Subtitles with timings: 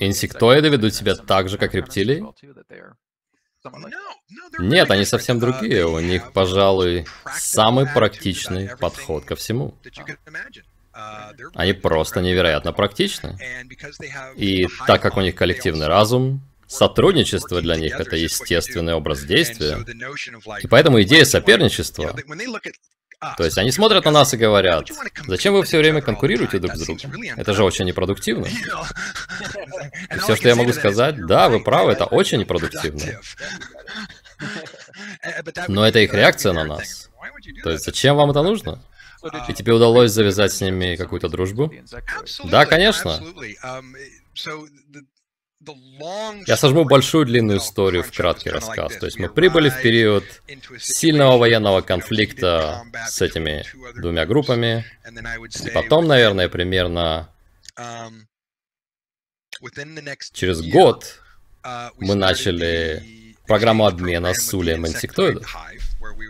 [0.00, 2.24] Инсектоиды ведут себя так же, как рептилии?
[4.58, 5.86] Нет, они совсем другие.
[5.86, 9.74] У них, пожалуй, самый практичный подход ко всему.
[11.54, 13.36] Они просто невероятно практичны.
[14.36, 19.78] И так как у них коллективный разум, сотрудничество для них это естественный образ действия.
[20.62, 22.14] И поэтому идея соперничества
[23.36, 24.88] то есть они смотрят на нас и говорят,
[25.26, 27.22] зачем вы все время конкурируете друг с другом?
[27.36, 28.46] Это же очень непродуктивно.
[28.46, 33.20] И все, что я могу сказать, да, вы правы, это очень непродуктивно.
[35.68, 37.10] Но это их реакция на нас.
[37.62, 38.82] То есть зачем вам это нужно?
[39.48, 41.72] И тебе удалось завязать с ними какую-то дружбу?
[42.44, 43.20] Да, конечно.
[46.46, 48.96] Я сожму большую длинную историю в краткий рассказ.
[48.96, 50.24] То есть мы прибыли в период
[50.78, 54.84] сильного военного конфликта с этими двумя группами.
[55.64, 57.28] И потом, наверное, примерно
[60.32, 61.20] через год
[61.98, 63.02] мы начали
[63.46, 65.56] программу обмена с улем инсектоидов.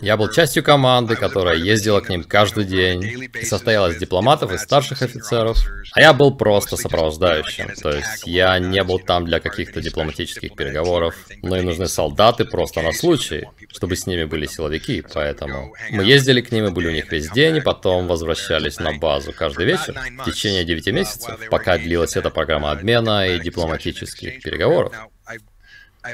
[0.00, 4.58] Я был частью команды, которая ездила к ним каждый день и состояла из дипломатов и
[4.58, 5.58] старших офицеров,
[5.94, 11.14] а я был просто сопровождающим, то есть я не был там для каких-то дипломатических переговоров,
[11.42, 16.40] но и нужны солдаты просто на случай, чтобы с ними были силовики, поэтому мы ездили
[16.40, 19.94] к ним и были у них весь день, и потом возвращались на базу каждый вечер
[20.18, 24.92] в течение 9 месяцев, пока длилась эта программа обмена и дипломатических переговоров.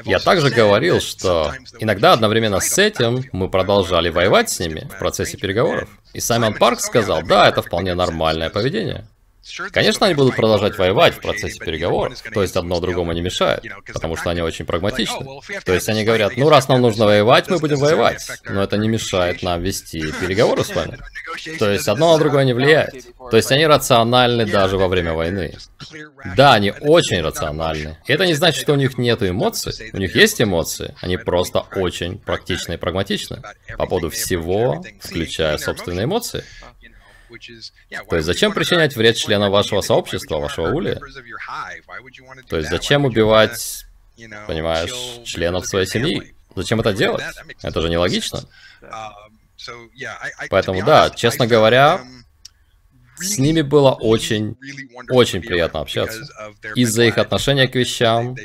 [0.05, 5.37] Я также говорил, что иногда одновременно с этим мы продолжали воевать с ними в процессе
[5.37, 5.89] переговоров.
[6.13, 9.07] И Саймон Парк сказал, да, это вполне нормальное поведение.
[9.71, 13.63] Конечно, они будут продолжать воевать в процессе переговоров, то есть одно другому не мешает,
[13.93, 15.25] потому что они очень прагматичны.
[15.65, 18.87] То есть они говорят, ну раз нам нужно воевать, мы будем воевать, но это не
[18.87, 20.99] мешает нам вести переговоры с вами.
[21.57, 22.93] То есть одно на другое не влияет.
[23.31, 25.55] То есть они рациональны даже во время войны.
[26.35, 27.97] Да, они очень рациональны.
[28.05, 29.91] И это не значит, что у них нет эмоций.
[29.93, 33.41] У них есть эмоции, они просто очень практичны и прагматичны
[33.77, 36.43] по поводу всего, включая собственные эмоции.
[38.09, 40.99] То есть зачем причинять вред членам вашего сообщества, вашего ули?
[42.47, 43.85] То есть зачем убивать,
[44.47, 46.33] понимаешь, членов своей семьи?
[46.55, 47.23] Зачем это делать?
[47.61, 48.43] Это же нелогично.
[50.49, 52.01] Поэтому да, честно говоря,
[53.19, 54.55] с ними было очень,
[55.09, 56.21] очень приятно общаться.
[56.75, 58.35] Из-за их отношения к вещам.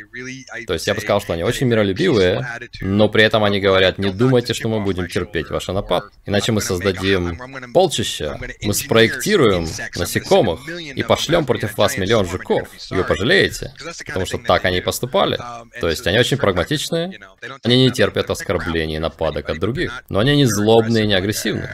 [0.67, 2.47] То есть я бы сказал, что они очень миролюбивые,
[2.81, 6.05] но при этом они говорят, не думайте, что мы будем терпеть ваш напад.
[6.27, 7.39] Иначе мы создадим
[7.73, 12.69] полчища, мы спроектируем насекомых и пошлем против вас миллион жуков.
[12.91, 13.73] И вы пожалеете.
[14.07, 15.39] Потому что так они и поступали.
[15.81, 17.19] То есть они очень прагматичные,
[17.63, 21.71] они не терпят оскорблений и нападок от других, но они не злобные и не агрессивные.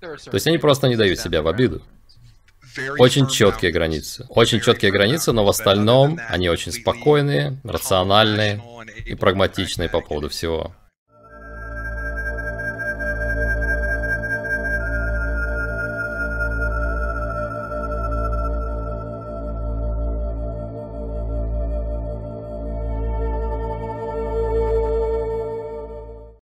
[0.00, 1.82] То есть они просто не дают себя в обиду.
[2.98, 4.26] Очень четкие границы.
[4.28, 8.62] Очень четкие границы, но в остальном они очень спокойные, рациональные
[9.04, 10.74] и прагматичные по поводу всего.